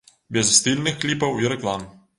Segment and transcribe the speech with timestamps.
[0.37, 1.91] Без стыльных кліпаў і рэклам.